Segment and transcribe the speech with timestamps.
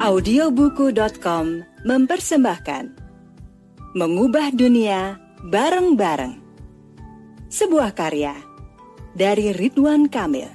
[0.00, 2.84] Audiobuku.com mempersembahkan.
[3.92, 6.40] Mengubah Dunia Bareng-Bareng.
[7.52, 8.32] Sebuah karya
[9.12, 10.48] dari Ridwan Kamil.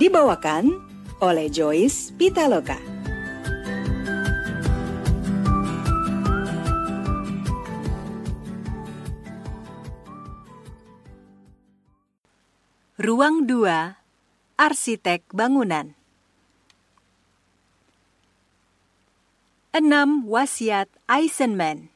[0.00, 0.72] Dibawakan
[1.20, 2.80] oleh Joyce Pitaloka.
[12.96, 15.97] Ruang 2 Arsitek Bangunan
[19.78, 21.86] 6 Wasiat Eisenman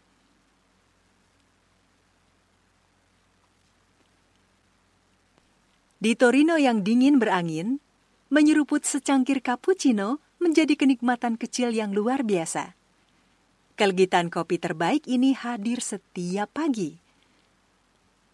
[5.98, 7.82] Di Torino yang dingin berangin,
[8.30, 12.78] menyeruput secangkir cappuccino menjadi kenikmatan kecil yang luar biasa.
[13.74, 17.02] Kelgitan kopi terbaik ini hadir setiap pagi.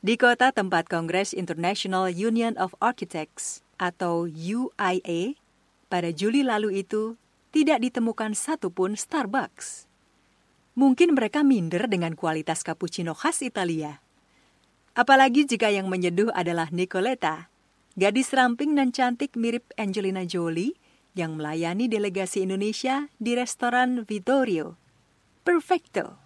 [0.04, 5.40] Di kota tempat Kongres International Union of Architects atau UIA
[5.88, 7.16] pada Juli lalu itu
[7.50, 9.88] tidak ditemukan satupun Starbucks.
[10.78, 13.98] Mungkin mereka minder dengan kualitas cappuccino khas Italia.
[14.94, 17.50] Apalagi jika yang menyeduh adalah Nicoletta,
[17.98, 20.78] gadis ramping dan cantik mirip Angelina Jolie
[21.18, 24.78] yang melayani delegasi Indonesia di restoran Vittorio.
[25.42, 26.18] Perfecto.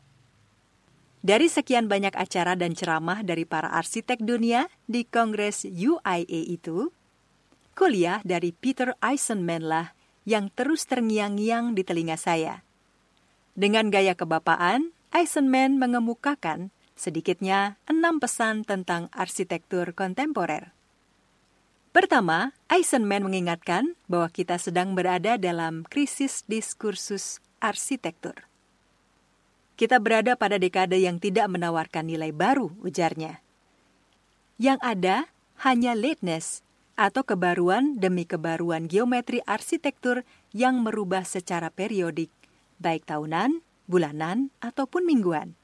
[1.22, 6.90] Dari sekian banyak acara dan ceramah dari para arsitek dunia di Kongres UIA itu,
[7.78, 9.94] kuliah dari Peter Eisenman lah
[10.28, 12.62] yang terus terngiang-ngiang di telinga saya.
[13.52, 20.72] Dengan gaya kebapaan, Eisenman mengemukakan sedikitnya enam pesan tentang arsitektur kontemporer.
[21.92, 28.48] Pertama, Eisenman mengingatkan bahwa kita sedang berada dalam krisis diskursus arsitektur.
[29.76, 33.44] Kita berada pada dekade yang tidak menawarkan nilai baru, ujarnya.
[34.56, 35.16] Yang ada
[35.60, 36.64] hanya lateness
[36.94, 42.28] atau kebaruan demi kebaruan geometri arsitektur yang merubah secara periodik,
[42.78, 45.56] baik tahunan, bulanan, ataupun mingguan.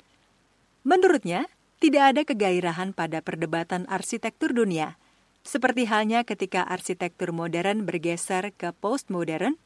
[0.88, 1.46] Menurutnya,
[1.78, 4.98] tidak ada kegairahan pada perdebatan arsitektur dunia,
[5.46, 9.56] seperti halnya ketika arsitektur modern bergeser ke postmodern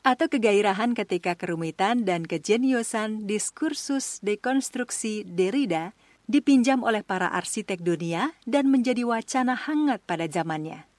[0.00, 5.92] atau kegairahan ketika kerumitan dan kejeniusan diskursus dekonstruksi Derrida
[6.30, 10.89] dipinjam oleh para arsitek dunia dan menjadi wacana hangat pada zamannya.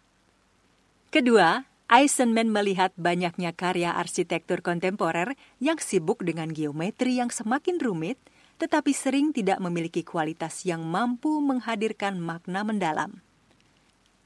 [1.12, 8.16] Kedua, Eisenman melihat banyaknya karya arsitektur kontemporer yang sibuk dengan geometri yang semakin rumit,
[8.64, 13.20] tetapi sering tidak memiliki kualitas yang mampu menghadirkan makna mendalam.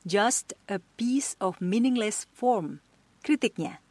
[0.06, 2.86] Just a piece of meaningless form,
[3.26, 3.82] kritiknya.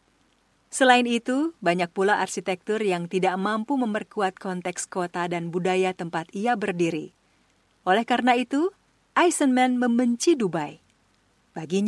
[0.70, 6.54] Selain itu, banyak pula arsitektur yang tidak mampu memperkuat konteks kota dan budaya tempat ia
[6.54, 7.10] berdiri.
[7.82, 8.70] Oleh karena itu,
[9.18, 10.78] Eisenman membenci Dubai.
[11.58, 11.82] Baginya,